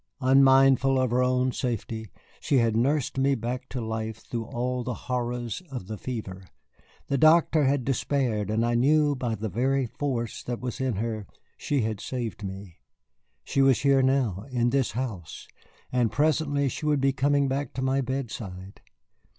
[0.21, 2.09] Unmindful of her own safety,
[2.39, 6.47] she had nursed me back to life through all the horrors of the fever.
[7.05, 10.95] The doctor had despaired, and I knew that by the very force that was in
[10.95, 12.79] her she had saved me.
[13.43, 15.47] She was here now, in this house,
[15.91, 18.81] and presently she would be coming back to my bedside.